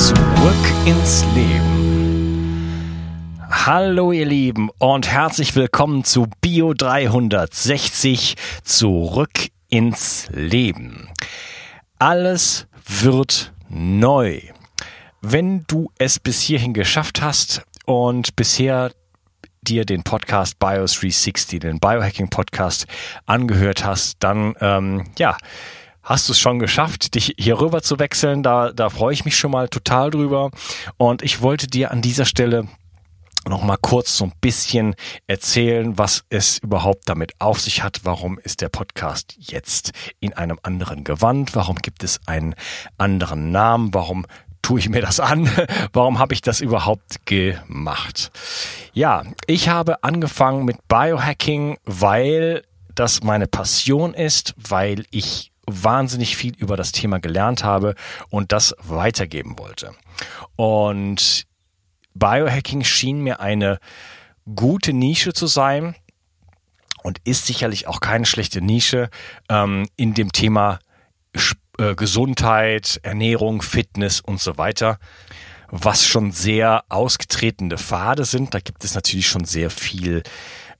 Zurück 0.00 0.64
ins 0.86 1.26
Leben. 1.34 3.04
Hallo 3.50 4.12
ihr 4.12 4.24
Lieben 4.24 4.70
und 4.78 5.06
herzlich 5.08 5.54
willkommen 5.54 6.04
zu 6.04 6.26
Bio 6.40 6.72
360 6.72 8.36
Zurück 8.64 9.50
ins 9.68 10.26
Leben. 10.30 11.10
Alles 11.98 12.66
wird 12.86 13.52
neu. 13.68 14.40
Wenn 15.20 15.64
du 15.66 15.92
es 15.98 16.18
bis 16.18 16.40
hierhin 16.40 16.72
geschafft 16.72 17.20
hast 17.20 17.60
und 17.84 18.36
bisher 18.36 18.92
dir 19.60 19.84
den 19.84 20.02
Podcast 20.02 20.58
Bios 20.58 20.94
360, 20.94 21.60
den 21.60 21.78
Biohacking 21.78 22.30
Podcast 22.30 22.86
angehört 23.26 23.84
hast, 23.84 24.16
dann 24.20 24.54
ähm, 24.62 25.04
ja, 25.18 25.36
hast 26.02 26.28
du 26.28 26.32
es 26.32 26.38
schon 26.38 26.58
geschafft, 26.58 27.14
dich 27.14 27.34
hier 27.38 27.60
rüber 27.60 27.82
zu 27.82 27.98
wechseln. 27.98 28.42
Da, 28.42 28.72
da 28.72 28.90
freue 28.90 29.12
ich 29.12 29.24
mich 29.24 29.36
schon 29.36 29.50
mal 29.50 29.68
total 29.68 30.10
drüber. 30.10 30.50
Und 30.96 31.22
ich 31.22 31.42
wollte 31.42 31.66
dir 31.66 31.90
an 31.90 32.02
dieser 32.02 32.24
Stelle 32.24 32.68
noch 33.48 33.62
mal 33.62 33.78
kurz 33.80 34.16
so 34.16 34.24
ein 34.24 34.32
bisschen 34.40 34.94
erzählen, 35.26 35.96
was 35.96 36.24
es 36.28 36.58
überhaupt 36.58 37.08
damit 37.08 37.32
auf 37.38 37.60
sich 37.60 37.82
hat. 37.82 38.00
Warum 38.04 38.38
ist 38.38 38.60
der 38.60 38.68
Podcast 38.68 39.34
jetzt 39.38 39.92
in 40.20 40.34
einem 40.34 40.58
anderen 40.62 41.04
Gewand? 41.04 41.54
Warum 41.54 41.76
gibt 41.76 42.04
es 42.04 42.20
einen 42.26 42.54
anderen 42.98 43.50
Namen? 43.50 43.94
Warum 43.94 44.26
tue 44.62 44.80
ich 44.80 44.88
mir 44.88 45.00
das 45.00 45.20
an? 45.20 45.50
Warum 45.92 46.18
habe 46.18 46.34
ich 46.34 46.42
das 46.42 46.60
überhaupt 46.60 47.24
gemacht? 47.26 48.30
Ja, 48.92 49.24
ich 49.46 49.68
habe 49.68 50.04
angefangen 50.04 50.64
mit 50.64 50.86
Biohacking, 50.88 51.78
weil 51.84 52.62
das 52.94 53.22
meine 53.22 53.46
Passion 53.46 54.12
ist, 54.12 54.54
weil 54.56 55.06
ich 55.10 55.49
wahnsinnig 55.82 56.36
viel 56.36 56.54
über 56.56 56.76
das 56.76 56.92
Thema 56.92 57.20
gelernt 57.20 57.64
habe 57.64 57.94
und 58.28 58.52
das 58.52 58.74
weitergeben 58.82 59.58
wollte. 59.58 59.92
Und 60.56 61.46
Biohacking 62.14 62.84
schien 62.84 63.20
mir 63.20 63.40
eine 63.40 63.78
gute 64.54 64.92
Nische 64.92 65.32
zu 65.32 65.46
sein 65.46 65.94
und 67.02 67.18
ist 67.24 67.46
sicherlich 67.46 67.86
auch 67.86 68.00
keine 68.00 68.26
schlechte 68.26 68.60
Nische 68.60 69.10
ähm, 69.48 69.88
in 69.96 70.14
dem 70.14 70.32
Thema 70.32 70.78
äh, 71.78 71.94
Gesundheit, 71.94 73.00
Ernährung, 73.02 73.62
Fitness 73.62 74.20
und 74.20 74.40
so 74.40 74.58
weiter, 74.58 74.98
was 75.68 76.06
schon 76.06 76.32
sehr 76.32 76.84
ausgetretene 76.88 77.78
Pfade 77.78 78.24
sind. 78.24 78.54
Da 78.54 78.60
gibt 78.60 78.84
es 78.84 78.94
natürlich 78.94 79.28
schon 79.28 79.44
sehr 79.44 79.70
viel 79.70 80.22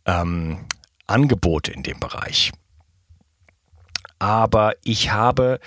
ähm, 0.04 0.66
Angebote 1.06 1.72
in 1.72 1.82
dem 1.82 2.00
Bereich. 2.00 2.52
Aber 4.20 4.74
ich 4.84 5.10
habe 5.10 5.58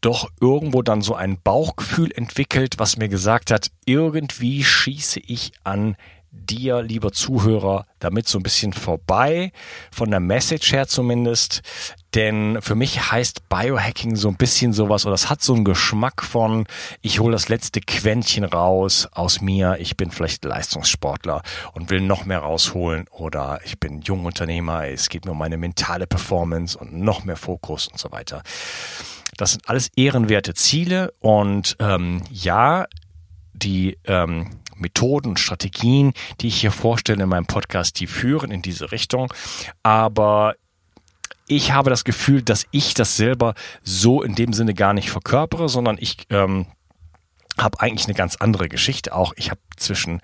doch 0.00 0.30
irgendwo 0.40 0.82
dann 0.82 1.02
so 1.02 1.14
ein 1.14 1.40
Bauchgefühl 1.42 2.12
entwickelt, 2.12 2.74
was 2.78 2.96
mir 2.96 3.08
gesagt 3.08 3.50
hat, 3.50 3.70
irgendwie 3.84 4.64
schieße 4.64 5.20
ich 5.20 5.52
an 5.64 5.96
dir, 6.30 6.82
lieber 6.82 7.12
Zuhörer, 7.12 7.86
damit 8.00 8.28
so 8.28 8.38
ein 8.38 8.42
bisschen 8.42 8.72
vorbei, 8.72 9.52
von 9.90 10.10
der 10.10 10.20
Message 10.20 10.72
her 10.72 10.86
zumindest. 10.88 11.62
Denn 12.14 12.58
für 12.62 12.74
mich 12.74 13.10
heißt 13.10 13.48
Biohacking 13.48 14.16
so 14.16 14.28
ein 14.28 14.36
bisschen 14.36 14.72
sowas, 14.72 15.04
oder 15.04 15.14
es 15.14 15.30
hat 15.30 15.42
so 15.42 15.54
einen 15.54 15.64
Geschmack 15.64 16.22
von, 16.22 16.66
ich 17.02 17.20
hole 17.20 17.32
das 17.32 17.48
letzte 17.48 17.80
Quäntchen 17.80 18.44
raus 18.44 19.08
aus 19.12 19.40
mir, 19.40 19.76
ich 19.80 19.96
bin 19.96 20.10
vielleicht 20.10 20.44
Leistungssportler 20.44 21.42
und 21.72 21.90
will 21.90 22.00
noch 22.00 22.24
mehr 22.24 22.38
rausholen, 22.38 23.06
oder 23.10 23.60
ich 23.64 23.80
bin 23.80 24.02
Jungunternehmer, 24.02 24.86
es 24.86 25.08
geht 25.08 25.24
mir 25.24 25.32
um 25.32 25.38
meine 25.38 25.56
mentale 25.56 26.06
Performance 26.06 26.78
und 26.78 26.94
noch 26.94 27.24
mehr 27.24 27.36
Fokus 27.36 27.88
und 27.88 27.98
so 27.98 28.12
weiter. 28.12 28.42
Das 29.36 29.52
sind 29.52 29.68
alles 29.68 29.90
ehrenwerte 29.96 30.54
Ziele 30.54 31.12
und 31.18 31.76
ähm, 31.80 32.22
ja, 32.30 32.86
die 33.52 33.98
ähm, 34.04 34.50
Methoden 34.76 35.30
und 35.30 35.40
Strategien, 35.40 36.12
die 36.40 36.48
ich 36.48 36.60
hier 36.60 36.72
vorstelle 36.72 37.22
in 37.22 37.28
meinem 37.28 37.46
Podcast, 37.46 37.98
die 38.00 38.06
führen 38.06 38.50
in 38.50 38.62
diese 38.62 38.92
Richtung. 38.92 39.32
Aber 39.82 40.54
ich 41.46 41.72
habe 41.72 41.90
das 41.90 42.04
Gefühl, 42.04 42.42
dass 42.42 42.66
ich 42.70 42.94
das 42.94 43.16
selber 43.16 43.54
so 43.82 44.22
in 44.22 44.34
dem 44.34 44.52
Sinne 44.52 44.74
gar 44.74 44.92
nicht 44.92 45.10
verkörpere, 45.10 45.68
sondern 45.68 45.96
ich 45.98 46.26
ähm, 46.30 46.66
habe 47.58 47.80
eigentlich 47.80 48.06
eine 48.06 48.14
ganz 48.14 48.36
andere 48.36 48.68
Geschichte 48.68 49.14
auch. 49.14 49.32
Ich 49.36 49.50
habe 49.50 49.60
zwischen, 49.76 50.20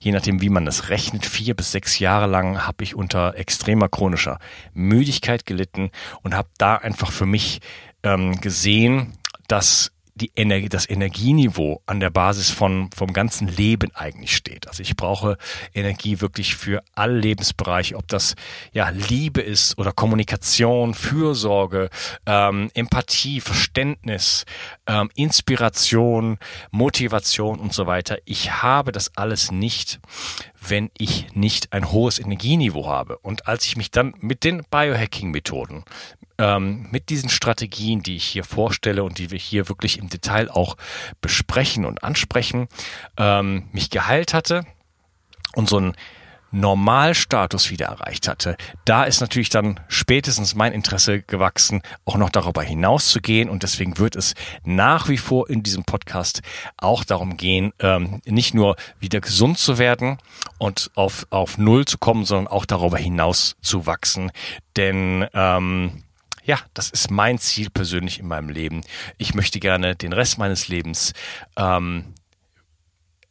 je 0.00 0.12
nachdem 0.12 0.40
wie 0.40 0.48
man 0.48 0.64
das 0.64 0.88
rechnet, 0.88 1.26
vier 1.26 1.54
bis 1.54 1.72
sechs 1.72 1.98
Jahre 1.98 2.26
lang 2.26 2.66
habe 2.66 2.82
ich 2.82 2.94
unter 2.94 3.36
extremer 3.36 3.88
chronischer 3.88 4.38
Müdigkeit 4.72 5.46
gelitten 5.46 5.90
und 6.22 6.34
habe 6.34 6.48
da 6.58 6.76
einfach 6.76 7.12
für 7.12 7.26
mich 7.26 7.60
ähm, 8.02 8.40
gesehen, 8.40 9.18
dass 9.46 9.92
die 10.14 10.30
Energie, 10.36 10.68
das 10.68 10.88
Energieniveau 10.88 11.82
an 11.86 12.00
der 12.00 12.10
Basis 12.10 12.50
von, 12.50 12.90
vom 12.94 13.12
ganzen 13.12 13.48
Leben 13.48 13.94
eigentlich 13.94 14.36
steht. 14.36 14.68
Also 14.68 14.82
ich 14.82 14.96
brauche 14.96 15.38
Energie 15.74 16.20
wirklich 16.20 16.54
für 16.54 16.82
alle 16.94 17.18
Lebensbereiche, 17.18 17.96
ob 17.96 18.08
das 18.08 18.34
ja 18.72 18.90
Liebe 18.90 19.40
ist 19.40 19.78
oder 19.78 19.92
Kommunikation, 19.92 20.94
Fürsorge, 20.94 21.88
ähm, 22.26 22.70
Empathie, 22.74 23.40
Verständnis, 23.40 24.44
ähm, 24.86 25.10
Inspiration, 25.14 26.38
Motivation 26.70 27.58
und 27.58 27.72
so 27.72 27.86
weiter. 27.86 28.18
Ich 28.24 28.62
habe 28.62 28.92
das 28.92 29.16
alles 29.16 29.50
nicht, 29.50 30.00
wenn 30.60 30.90
ich 30.98 31.34
nicht 31.34 31.72
ein 31.72 31.90
hohes 31.90 32.18
Energieniveau 32.18 32.86
habe. 32.86 33.18
Und 33.18 33.46
als 33.46 33.64
ich 33.64 33.76
mich 33.76 33.90
dann 33.90 34.14
mit 34.20 34.44
den 34.44 34.62
Biohacking-Methoden, 34.70 35.84
ähm, 36.42 36.88
mit 36.90 37.08
diesen 37.08 37.30
Strategien, 37.30 38.02
die 38.02 38.16
ich 38.16 38.24
hier 38.24 38.42
vorstelle 38.42 39.04
und 39.04 39.18
die 39.18 39.30
wir 39.30 39.38
hier 39.38 39.68
wirklich 39.68 39.98
im 39.98 40.08
Detail 40.08 40.50
auch 40.50 40.76
besprechen 41.20 41.84
und 41.84 42.02
ansprechen, 42.02 42.68
ähm, 43.16 43.68
mich 43.70 43.90
geheilt 43.90 44.34
hatte 44.34 44.66
und 45.54 45.68
so 45.68 45.78
ein 45.78 45.94
Normalstatus 46.50 47.70
wieder 47.70 47.86
erreicht 47.86 48.28
hatte, 48.28 48.56
da 48.84 49.04
ist 49.04 49.20
natürlich 49.20 49.48
dann 49.50 49.80
spätestens 49.88 50.54
mein 50.54 50.72
Interesse 50.72 51.22
gewachsen, 51.22 51.80
auch 52.04 52.16
noch 52.16 52.28
darüber 52.28 52.62
hinaus 52.62 53.08
zu 53.08 53.22
gehen. 53.22 53.48
Und 53.48 53.62
deswegen 53.62 53.96
wird 53.96 54.16
es 54.16 54.34
nach 54.62 55.08
wie 55.08 55.16
vor 55.16 55.48
in 55.48 55.62
diesem 55.62 55.84
Podcast 55.84 56.42
auch 56.76 57.04
darum 57.04 57.38
gehen, 57.38 57.72
ähm, 57.78 58.20
nicht 58.26 58.52
nur 58.52 58.76
wieder 58.98 59.22
gesund 59.22 59.58
zu 59.58 59.78
werden 59.78 60.18
und 60.58 60.90
auf, 60.94 61.26
auf 61.30 61.56
Null 61.56 61.86
zu 61.86 61.96
kommen, 61.96 62.26
sondern 62.26 62.48
auch 62.48 62.66
darüber 62.66 62.98
hinaus 62.98 63.56
zu 63.62 63.86
wachsen. 63.86 64.30
Denn 64.76 65.26
ähm, 65.32 66.02
ja, 66.44 66.58
das 66.74 66.90
ist 66.90 67.10
mein 67.10 67.38
Ziel 67.38 67.70
persönlich 67.70 68.18
in 68.18 68.26
meinem 68.26 68.48
Leben. 68.48 68.82
Ich 69.18 69.34
möchte 69.34 69.60
gerne 69.60 69.94
den 69.96 70.12
Rest 70.12 70.38
meines 70.38 70.68
Lebens 70.68 71.12
ähm, 71.56 72.14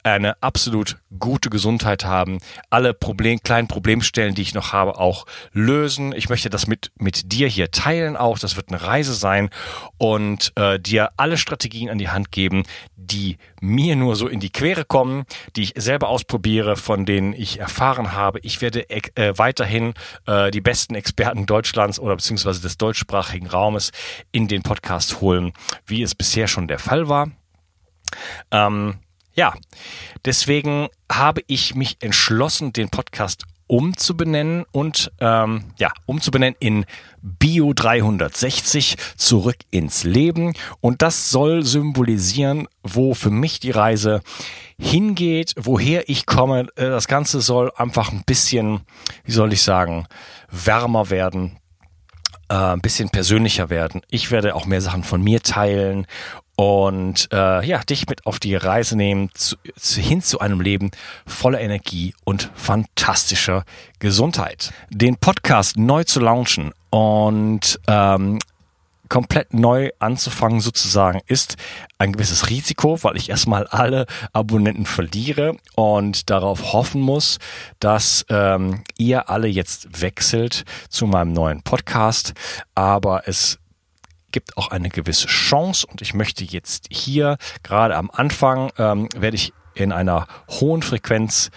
eine 0.02 0.42
absolut 0.42 0.98
gute 1.18 1.50
Gesundheit 1.50 2.04
haben, 2.04 2.38
alle 2.70 2.94
Problem, 2.94 3.40
kleinen 3.42 3.68
Problemstellen, 3.68 4.34
die 4.34 4.42
ich 4.42 4.54
noch 4.54 4.72
habe, 4.72 4.98
auch 4.98 5.26
lösen. 5.52 6.12
Ich 6.12 6.28
möchte 6.28 6.50
das 6.50 6.66
mit, 6.66 6.90
mit 6.98 7.32
dir 7.32 7.48
hier 7.48 7.70
teilen 7.70 8.16
auch. 8.16 8.38
Das 8.38 8.56
wird 8.56 8.70
eine 8.70 8.82
Reise 8.82 9.14
sein 9.14 9.50
und 9.98 10.52
äh, 10.56 10.80
dir 10.80 11.10
alle 11.16 11.36
Strategien 11.36 11.90
an 11.90 11.98
die 11.98 12.08
Hand 12.08 12.32
geben, 12.32 12.64
die 12.96 13.38
mir 13.60 13.96
nur 13.96 14.16
so 14.16 14.26
in 14.26 14.40
die 14.40 14.50
Quere 14.50 14.84
kommen, 14.84 15.24
die 15.56 15.62
ich 15.62 15.74
selber 15.76 16.08
ausprobiere, 16.08 16.76
von 16.76 17.06
denen 17.06 17.32
ich 17.32 17.60
erfahren 17.60 18.12
habe. 18.12 18.40
Ich 18.42 18.60
werde 18.60 18.88
äh, 18.90 19.36
weiterhin 19.36 19.94
äh, 20.26 20.50
die 20.50 20.60
besten 20.60 20.94
Experten 20.94 21.46
Deutschlands 21.46 21.98
oder 21.98 22.16
beziehungsweise 22.16 22.60
des 22.60 22.76
deutschsprachigen 22.78 23.46
Raumes 23.46 23.92
in 24.32 24.48
den 24.48 24.62
Podcast 24.62 25.20
holen, 25.20 25.52
wie 25.86 26.02
es 26.02 26.14
bisher 26.14 26.48
schon 26.48 26.66
der 26.68 26.78
Fall 26.78 27.08
war. 27.08 27.30
Ähm, 28.50 28.98
ja, 29.34 29.54
deswegen 30.24 30.88
habe 31.10 31.42
ich 31.46 31.74
mich 31.74 31.96
entschlossen, 32.00 32.72
den 32.72 32.88
Podcast 32.88 33.44
umzubenennen 33.66 34.66
und 34.70 35.10
ähm, 35.18 35.64
ja, 35.78 35.92
umzubenennen 36.04 36.56
in 36.60 36.84
Bio 37.22 37.72
360 37.72 38.96
zurück 39.16 39.56
ins 39.70 40.04
Leben. 40.04 40.52
Und 40.80 41.00
das 41.00 41.30
soll 41.30 41.64
symbolisieren, 41.64 42.68
wo 42.82 43.14
für 43.14 43.30
mich 43.30 43.60
die 43.60 43.70
Reise 43.70 44.20
hingeht, 44.78 45.54
woher 45.56 46.10
ich 46.10 46.26
komme. 46.26 46.66
Äh, 46.76 46.90
das 46.90 47.08
Ganze 47.08 47.40
soll 47.40 47.72
einfach 47.74 48.12
ein 48.12 48.24
bisschen, 48.26 48.80
wie 49.24 49.32
soll 49.32 49.54
ich 49.54 49.62
sagen, 49.62 50.06
wärmer 50.50 51.08
werden, 51.08 51.56
äh, 52.52 52.54
ein 52.54 52.80
bisschen 52.80 53.08
persönlicher 53.08 53.70
werden. 53.70 54.02
Ich 54.10 54.30
werde 54.30 54.54
auch 54.54 54.66
mehr 54.66 54.82
Sachen 54.82 55.04
von 55.04 55.22
mir 55.22 55.40
teilen 55.40 56.06
und 56.54 57.28
äh, 57.32 57.64
ja, 57.66 57.78
dich 57.78 58.06
mit 58.08 58.26
auf 58.26 58.38
die 58.38 58.54
Reise 58.54 58.94
nehmen 58.94 59.30
zu, 59.32 59.56
zu, 59.74 60.00
hin 60.00 60.20
zu 60.20 60.38
einem 60.38 60.60
Leben 60.60 60.90
voller 61.26 61.60
Energie 61.60 62.14
und 62.24 62.50
fantastischer 62.54 63.64
Gesundheit. 64.00 64.70
Den 64.90 65.16
Podcast 65.16 65.78
neu 65.78 66.04
zu 66.04 66.20
launchen 66.20 66.72
und 66.90 67.80
ähm, 67.88 68.38
komplett 69.12 69.52
neu 69.52 69.90
anzufangen 69.98 70.60
sozusagen 70.60 71.20
ist 71.26 71.56
ein 71.98 72.14
gewisses 72.14 72.48
Risiko, 72.48 73.04
weil 73.04 73.18
ich 73.18 73.28
erstmal 73.28 73.66
alle 73.66 74.06
Abonnenten 74.32 74.86
verliere 74.86 75.54
und 75.74 76.30
darauf 76.30 76.72
hoffen 76.72 77.02
muss, 77.02 77.38
dass 77.78 78.24
ähm, 78.30 78.84
ihr 78.96 79.28
alle 79.28 79.48
jetzt 79.48 80.00
wechselt 80.00 80.64
zu 80.88 81.06
meinem 81.06 81.34
neuen 81.34 81.60
Podcast. 81.60 82.32
Aber 82.74 83.28
es 83.28 83.58
gibt 84.30 84.56
auch 84.56 84.68
eine 84.68 84.88
gewisse 84.88 85.26
Chance 85.26 85.86
und 85.86 86.00
ich 86.00 86.14
möchte 86.14 86.42
jetzt 86.44 86.86
hier 86.90 87.36
gerade 87.62 87.96
am 87.96 88.10
Anfang 88.10 88.72
ähm, 88.78 89.10
werde 89.14 89.34
ich 89.34 89.52
in 89.74 89.92
einer 89.92 90.26
hohen 90.48 90.80
Frequenz 90.80 91.50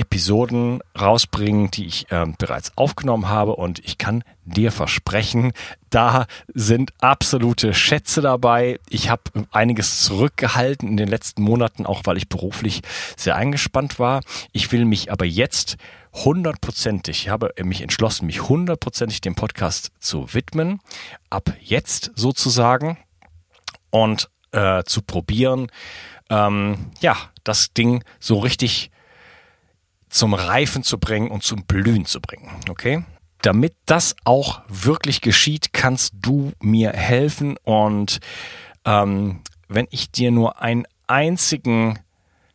Episoden 0.00 0.80
rausbringen, 0.98 1.70
die 1.70 1.84
ich 1.84 2.06
ähm, 2.10 2.34
bereits 2.38 2.72
aufgenommen 2.76 3.28
habe 3.28 3.54
und 3.56 3.80
ich 3.80 3.98
kann 3.98 4.24
dir 4.46 4.72
versprechen, 4.72 5.52
da 5.90 6.26
sind 6.54 6.94
absolute 7.00 7.74
Schätze 7.74 8.22
dabei. 8.22 8.80
Ich 8.88 9.10
habe 9.10 9.46
einiges 9.50 10.00
zurückgehalten 10.02 10.88
in 10.88 10.96
den 10.96 11.08
letzten 11.08 11.42
Monaten, 11.42 11.84
auch 11.84 12.00
weil 12.04 12.16
ich 12.16 12.30
beruflich 12.30 12.80
sehr 13.18 13.36
eingespannt 13.36 13.98
war. 13.98 14.22
Ich 14.52 14.72
will 14.72 14.86
mich 14.86 15.12
aber 15.12 15.26
jetzt 15.26 15.76
hundertprozentig, 16.14 17.24
ich 17.24 17.28
habe 17.28 17.52
mich 17.62 17.82
entschlossen, 17.82 18.24
mich 18.24 18.48
hundertprozentig 18.48 19.20
dem 19.20 19.34
Podcast 19.34 19.92
zu 20.00 20.32
widmen, 20.32 20.80
ab 21.28 21.52
jetzt 21.60 22.10
sozusagen 22.14 22.96
und 23.90 24.30
äh, 24.52 24.82
zu 24.84 25.02
probieren, 25.02 25.70
ähm, 26.30 26.90
ja, 27.00 27.16
das 27.44 27.74
Ding 27.74 28.02
so 28.18 28.38
richtig 28.38 28.90
zum 30.10 30.34
Reifen 30.34 30.82
zu 30.82 30.98
bringen 30.98 31.30
und 31.30 31.42
zum 31.42 31.64
Blühen 31.64 32.04
zu 32.04 32.20
bringen. 32.20 32.50
Okay? 32.68 33.04
Damit 33.42 33.74
das 33.86 34.14
auch 34.24 34.62
wirklich 34.68 35.22
geschieht, 35.22 35.72
kannst 35.72 36.14
du 36.20 36.52
mir 36.60 36.92
helfen 36.92 37.56
und 37.64 38.20
ähm, 38.84 39.40
wenn 39.68 39.86
ich 39.90 40.10
dir 40.10 40.30
nur 40.30 40.60
einen 40.60 40.84
einzigen 41.06 41.98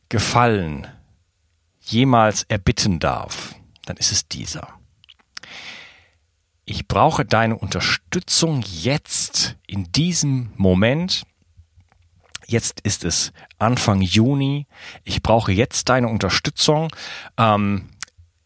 Gefallen 0.10 0.88
jemals 1.82 2.44
erbitten 2.44 3.00
darf, 3.00 3.56
dann 3.86 3.98
ist 3.98 4.12
es 4.12 4.28
dieser. 4.28 4.68
Ich 6.66 6.88
brauche 6.88 7.26
deine 7.26 7.58
Unterstützung 7.58 8.64
jetzt, 8.68 9.56
in 9.68 9.92
diesem 9.92 10.52
Moment, 10.56 11.24
Jetzt 12.48 12.82
ist 12.82 13.04
es 13.04 13.32
Anfang 13.58 14.02
Juni. 14.02 14.68
Ich 15.04 15.22
brauche 15.22 15.52
jetzt 15.52 15.90
deine 15.90 16.08
Unterstützung, 16.08 16.90
ähm, 17.38 17.90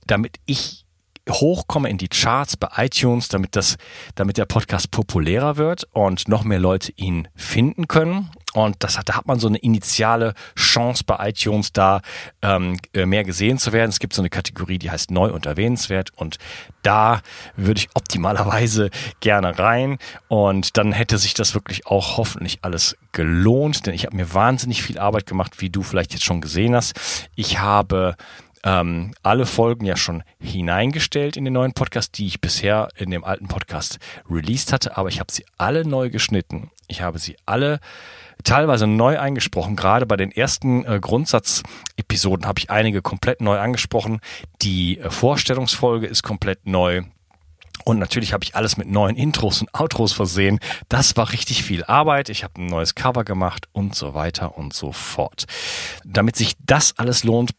damit 0.05 0.37
ich 0.45 0.85
hochkomme 1.33 1.89
in 1.89 1.97
die 1.97 2.07
Charts 2.07 2.57
bei 2.57 2.67
iTunes, 2.77 3.27
damit 3.27 3.55
das, 3.55 3.77
damit 4.15 4.37
der 4.37 4.45
Podcast 4.45 4.91
populärer 4.91 5.57
wird 5.57 5.87
und 5.93 6.27
noch 6.27 6.43
mehr 6.43 6.59
Leute 6.59 6.91
ihn 6.95 7.27
finden 7.35 7.87
können. 7.87 8.29
Und 8.53 8.77
das 8.79 8.97
hat, 8.97 9.09
da 9.09 9.15
hat 9.15 9.27
man 9.27 9.39
so 9.39 9.47
eine 9.47 9.59
initiale 9.59 10.33
Chance 10.55 11.03
bei 11.05 11.29
iTunes, 11.29 11.71
da 11.71 12.01
ähm, 12.41 12.77
äh, 12.93 13.05
mehr 13.05 13.23
gesehen 13.23 13.59
zu 13.59 13.73
werden. 13.73 13.89
Es 13.89 13.99
gibt 13.99 14.13
so 14.13 14.21
eine 14.21 14.29
Kategorie, 14.29 14.79
die 14.79 14.89
heißt 14.89 15.11
neu 15.11 15.31
und 15.31 15.45
erwähnenswert. 15.45 16.11
Und 16.15 16.37
da 16.81 17.21
würde 17.55 17.79
ich 17.79 17.89
optimalerweise 17.93 18.89
gerne 19.19 19.59
rein. 19.59 19.99
Und 20.27 20.77
dann 20.77 20.91
hätte 20.91 21.19
sich 21.19 21.35
das 21.35 21.53
wirklich 21.53 21.85
auch 21.85 22.17
hoffentlich 22.17 22.59
alles 22.63 22.97
gelohnt, 23.11 23.85
denn 23.85 23.93
ich 23.93 24.05
habe 24.05 24.15
mir 24.15 24.33
wahnsinnig 24.33 24.83
viel 24.83 24.99
Arbeit 24.99 25.25
gemacht, 25.25 25.61
wie 25.61 25.69
du 25.69 25.83
vielleicht 25.83 26.13
jetzt 26.13 26.25
schon 26.25 26.41
gesehen 26.41 26.75
hast. 26.75 26.93
Ich 27.35 27.59
habe 27.59 28.15
ähm, 28.63 29.13
alle 29.23 29.45
Folgen 29.45 29.85
ja 29.85 29.95
schon 29.95 30.23
hineingestellt 30.39 31.37
in 31.37 31.45
den 31.45 31.53
neuen 31.53 31.73
Podcast, 31.73 32.17
die 32.17 32.27
ich 32.27 32.41
bisher 32.41 32.89
in 32.97 33.09
dem 33.09 33.23
alten 33.23 33.47
Podcast 33.47 33.99
released 34.29 34.73
hatte, 34.73 34.97
aber 34.97 35.09
ich 35.09 35.19
habe 35.19 35.31
sie 35.31 35.45
alle 35.57 35.85
neu 35.85 36.09
geschnitten. 36.09 36.71
Ich 36.87 37.01
habe 37.01 37.19
sie 37.19 37.37
alle 37.45 37.79
teilweise 38.43 38.87
neu 38.87 39.19
eingesprochen. 39.19 39.75
Gerade 39.75 40.05
bei 40.05 40.17
den 40.17 40.31
ersten 40.31 40.85
äh, 40.85 40.99
Grundsatzepisoden 40.99 42.45
habe 42.45 42.59
ich 42.59 42.69
einige 42.69 43.01
komplett 43.01 43.41
neu 43.41 43.59
angesprochen. 43.59 44.19
Die 44.61 44.99
äh, 44.99 45.09
Vorstellungsfolge 45.09 46.07
ist 46.07 46.23
komplett 46.23 46.65
neu. 46.65 47.03
Und 47.85 47.97
natürlich 47.97 48.33
habe 48.33 48.43
ich 48.43 48.55
alles 48.55 48.77
mit 48.77 48.89
neuen 48.89 49.15
Intros 49.15 49.61
und 49.61 49.73
Outros 49.73 50.11
versehen. 50.13 50.59
Das 50.89 51.15
war 51.15 51.31
richtig 51.31 51.63
viel 51.63 51.83
Arbeit. 51.85 52.29
Ich 52.29 52.43
habe 52.43 52.61
ein 52.61 52.67
neues 52.67 52.93
Cover 52.93 53.23
gemacht 53.23 53.67
und 53.71 53.95
so 53.95 54.13
weiter 54.13 54.57
und 54.57 54.73
so 54.73 54.91
fort. 54.91 55.45
Damit 56.05 56.35
sich 56.35 56.55
das 56.65 56.97
alles 56.97 57.23
lohnt, 57.23 57.51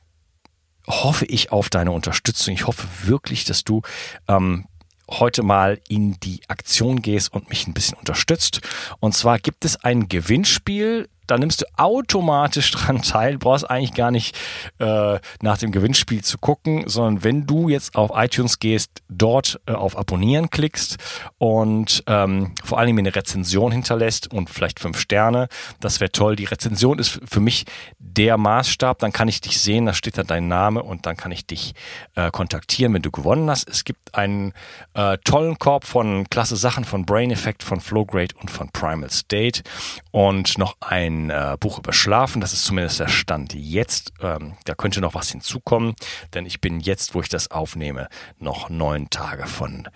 hoffe 0.87 1.25
ich 1.27 1.53
auf 1.53 1.71
deine 1.71 1.93
Unterstützung. 1.93 2.55
Ich 2.55 2.67
hoffe 2.67 2.87
wirklich, 3.05 3.45
dass 3.45 3.65
du 3.65 3.83
ähm, 4.29 4.67
heute 5.09 5.43
mal 5.43 5.81
in 5.89 6.19
die 6.21 6.41
Aktion 6.49 7.03
gehst 7.03 7.33
und 7.33 7.49
mich 7.49 7.67
ein 7.67 7.75
bisschen 7.75 7.99
unterstützt. 7.99 8.61
Und 9.01 9.15
zwar 9.15 9.39
gibt 9.39 9.65
es 9.65 9.83
ein 9.85 10.09
Gewinnspiel 10.09 11.09
da 11.31 11.39
nimmst 11.39 11.63
du 11.63 11.67
automatisch 11.77 12.71
dran 12.73 13.03
teil, 13.03 13.39
brauchst 13.39 13.71
eigentlich 13.71 13.95
gar 13.95 14.11
nicht 14.11 14.37
äh, 14.79 15.19
nach 15.41 15.59
dem 15.59 15.73
Gewinnspiel 15.73 16.23
zu 16.23 16.39
gucken, 16.39 16.85
sondern 16.87 17.25
wenn 17.25 17.47
du 17.47 17.69
jetzt 17.69 17.95
auf 17.95 18.11
iTunes 18.15 18.59
gehst, 18.59 19.03
dort 19.09 19.61
äh, 19.67 19.73
auf 19.73 19.97
Abonnieren 19.97 20.51
klickst 20.51 20.97
und 21.39 22.03
ähm, 22.07 22.55
vor 22.65 22.79
allem 22.79 22.99
eine 22.99 23.15
Rezension 23.15 23.73
hinterlässt 23.73 24.33
und 24.33 24.51
vielleicht 24.51 24.81
fünf 24.81 24.99
Sterne, 24.99 25.49
das 25.81 26.01
wäre 26.01 26.11
toll. 26.11 26.37
Die 26.37 26.45
Rezension 26.45 26.99
ist 26.99 27.21
für 27.25 27.41
mich 27.41 27.65
der 27.99 28.37
Maßstab, 28.37 28.99
dann 28.99 29.13
kann 29.13 29.29
ich 29.29 29.41
dich 29.41 29.61
sehen, 29.61 29.87
da 29.87 29.95
steht 29.95 30.19
da 30.19 30.25
dein 30.25 30.49
Name 30.49 30.83
und 30.83 31.07
dann 31.07 31.17
kann 31.17 31.31
ich 31.31 31.47
dich 31.47 31.75
äh, 32.17 32.31
kontaktieren, 32.31 32.93
wenn 32.95 33.03
du 33.03 33.11
gewonnen 33.11 33.49
hast. 33.49 33.69
Es 33.69 33.85
gibt 33.85 34.15
einen 34.15 34.53
äh, 34.95 35.17
tollen 35.25 35.59
Korb 35.59 35.85
von 35.85 36.29
klasse 36.29 36.57
Sachen 36.57 36.85
von 36.85 37.07
Brain 37.07 37.31
Effect, 37.31 37.63
von 37.63 37.81
Flowgrade 37.81 38.35
und 38.41 38.51
von 38.51 38.69
Primal 38.71 39.11
State 39.11 39.63
und 40.11 40.59
noch 40.59 40.77
ein 40.81 41.20
äh, 41.29 41.57
Buch 41.61 41.79
über 41.79 41.93
Schlafen. 41.93 42.41
Das 42.41 42.53
ist 42.53 42.65
zumindest 42.65 43.01
der 43.01 43.09
Stand 43.09 43.53
jetzt. 43.53 44.13
Ähm, 44.23 44.55
da 44.65 44.75
könnte 44.75 45.01
noch 45.01 45.15
was 45.15 45.31
hinzukommen, 45.31 45.95
denn 46.33 46.47
ich 46.47 46.61
bin 46.61 46.81
jetzt, 46.81 47.15
wo 47.15 47.21
ich 47.21 47.29
das 47.29 47.51
aufnehme, 47.51 48.09
noch 48.39 48.71
neun 48.71 49.11
Tage 49.11 49.47
von 49.47 49.89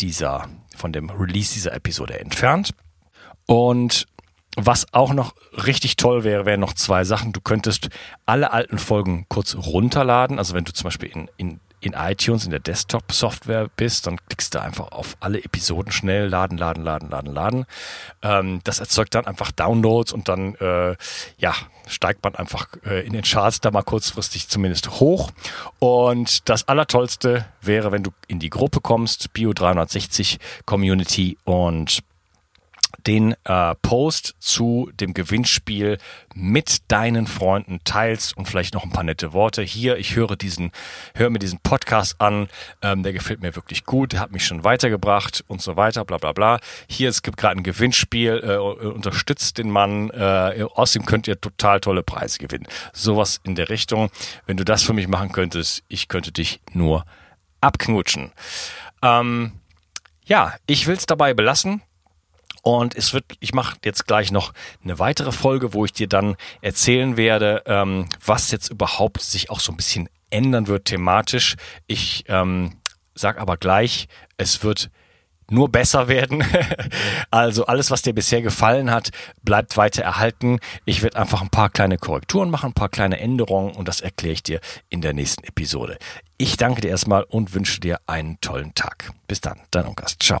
dieser, 0.00 0.48
von 0.76 0.92
dem 0.92 1.10
Release 1.10 1.54
dieser 1.54 1.72
Episode 1.74 2.18
entfernt. 2.18 2.70
Und 3.46 4.06
was 4.56 4.92
auch 4.92 5.12
noch 5.12 5.34
richtig 5.52 5.96
toll 5.96 6.24
wäre, 6.24 6.46
wären 6.46 6.60
noch 6.60 6.74
zwei 6.74 7.04
Sachen. 7.04 7.32
Du 7.32 7.40
könntest 7.40 7.88
alle 8.24 8.52
alten 8.52 8.78
Folgen 8.78 9.26
kurz 9.28 9.54
runterladen. 9.56 10.38
Also 10.38 10.54
wenn 10.54 10.64
du 10.64 10.72
zum 10.72 10.84
Beispiel 10.84 11.10
in, 11.10 11.30
in 11.36 11.60
in 11.84 11.92
iTunes, 11.92 12.44
in 12.44 12.50
der 12.50 12.60
Desktop-Software 12.60 13.68
bist, 13.76 14.06
dann 14.06 14.18
klickst 14.26 14.54
du 14.54 14.60
einfach 14.60 14.92
auf 14.92 15.16
alle 15.20 15.42
Episoden 15.42 15.92
schnell, 15.92 16.28
laden, 16.28 16.58
laden, 16.58 16.84
laden, 16.84 17.10
laden, 17.10 17.32
laden. 17.32 17.66
Ähm, 18.22 18.60
das 18.64 18.80
erzeugt 18.80 19.14
dann 19.14 19.26
einfach 19.26 19.50
Downloads 19.52 20.12
und 20.12 20.28
dann 20.28 20.54
äh, 20.56 20.96
ja, 21.38 21.54
steigt 21.86 22.24
man 22.24 22.34
einfach 22.34 22.68
äh, 22.86 23.06
in 23.06 23.12
den 23.12 23.22
Charts 23.22 23.60
da 23.60 23.70
mal 23.70 23.82
kurzfristig 23.82 24.48
zumindest 24.48 25.00
hoch. 25.00 25.30
Und 25.78 26.48
das 26.48 26.68
Allertollste 26.68 27.46
wäre, 27.60 27.92
wenn 27.92 28.02
du 28.02 28.10
in 28.26 28.38
die 28.38 28.50
Gruppe 28.50 28.80
kommst, 28.80 29.32
Bio 29.32 29.52
360 29.52 30.38
Community 30.64 31.36
und 31.44 32.02
den 33.06 33.34
äh, 33.44 33.74
Post 33.82 34.34
zu 34.38 34.90
dem 34.94 35.14
Gewinnspiel 35.14 35.98
mit 36.34 36.90
deinen 36.90 37.26
Freunden 37.26 37.80
teilst 37.84 38.36
und 38.36 38.46
vielleicht 38.46 38.74
noch 38.74 38.84
ein 38.84 38.90
paar 38.90 39.04
nette 39.04 39.32
Worte. 39.32 39.62
Hier, 39.62 39.96
ich 39.96 40.16
höre 40.16 40.36
diesen, 40.36 40.70
höre 41.14 41.30
mir 41.30 41.38
diesen 41.38 41.60
Podcast 41.60 42.20
an, 42.20 42.48
ähm, 42.82 43.02
der 43.02 43.12
gefällt 43.12 43.40
mir 43.40 43.54
wirklich 43.56 43.84
gut, 43.84 44.12
der 44.12 44.20
hat 44.20 44.32
mich 44.32 44.46
schon 44.46 44.64
weitergebracht 44.64 45.44
und 45.48 45.62
so 45.62 45.76
weiter, 45.76 46.04
bla 46.04 46.18
bla 46.18 46.32
bla. 46.32 46.60
Hier, 46.88 47.08
es 47.08 47.22
gibt 47.22 47.36
gerade 47.36 47.58
ein 47.58 47.62
Gewinnspiel, 47.62 48.40
äh, 48.44 48.56
unterstützt 48.86 49.58
den 49.58 49.70
Mann, 49.70 50.10
äh, 50.10 50.64
außerdem 50.74 51.06
könnt 51.06 51.28
ihr 51.28 51.40
total 51.40 51.80
tolle 51.80 52.02
Preise 52.02 52.38
gewinnen. 52.38 52.66
Sowas 52.92 53.40
in 53.44 53.54
der 53.54 53.68
Richtung. 53.68 54.10
Wenn 54.46 54.56
du 54.56 54.64
das 54.64 54.82
für 54.82 54.92
mich 54.92 55.08
machen 55.08 55.32
könntest, 55.32 55.82
ich 55.88 56.08
könnte 56.08 56.32
dich 56.32 56.60
nur 56.72 57.04
abknutschen. 57.60 58.32
Ähm, 59.02 59.52
ja, 60.24 60.54
ich 60.66 60.86
will 60.86 60.96
es 60.96 61.06
dabei 61.06 61.34
belassen. 61.34 61.82
Und 62.64 62.96
es 62.96 63.12
wird, 63.12 63.26
ich 63.40 63.52
mache 63.52 63.76
jetzt 63.84 64.06
gleich 64.06 64.32
noch 64.32 64.54
eine 64.82 64.98
weitere 64.98 65.32
Folge, 65.32 65.74
wo 65.74 65.84
ich 65.84 65.92
dir 65.92 66.08
dann 66.08 66.34
erzählen 66.62 67.18
werde, 67.18 67.62
ähm, 67.66 68.08
was 68.24 68.50
jetzt 68.50 68.70
überhaupt 68.70 69.20
sich 69.20 69.50
auch 69.50 69.60
so 69.60 69.70
ein 69.70 69.76
bisschen 69.76 70.08
ändern 70.30 70.66
wird 70.66 70.86
thematisch. 70.86 71.56
Ich 71.86 72.24
ähm, 72.26 72.78
sag 73.14 73.38
aber 73.38 73.58
gleich, 73.58 74.08
es 74.38 74.64
wird 74.64 74.90
nur 75.50 75.70
besser 75.70 76.08
werden. 76.08 76.42
also 77.30 77.66
alles, 77.66 77.90
was 77.90 78.00
dir 78.00 78.14
bisher 78.14 78.40
gefallen 78.40 78.90
hat, 78.90 79.10
bleibt 79.42 79.76
weiter 79.76 80.02
erhalten. 80.02 80.58
Ich 80.86 81.02
werde 81.02 81.18
einfach 81.18 81.42
ein 81.42 81.50
paar 81.50 81.68
kleine 81.68 81.98
Korrekturen 81.98 82.48
machen, 82.48 82.70
ein 82.70 82.74
paar 82.74 82.88
kleine 82.88 83.20
Änderungen 83.20 83.74
und 83.74 83.88
das 83.88 84.00
erkläre 84.00 84.32
ich 84.32 84.42
dir 84.42 84.60
in 84.88 85.02
der 85.02 85.12
nächsten 85.12 85.44
Episode. 85.44 85.98
Ich 86.38 86.56
danke 86.56 86.80
dir 86.80 86.88
erstmal 86.88 87.24
und 87.24 87.52
wünsche 87.52 87.78
dir 87.78 88.00
einen 88.06 88.40
tollen 88.40 88.74
Tag. 88.74 89.12
Bis 89.28 89.42
dann, 89.42 89.60
dein 89.70 89.84
Onkas. 89.84 90.16
Ciao. 90.18 90.40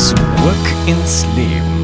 Zurück 0.00 0.66
ins 0.86 1.26
Leben. 1.36 1.79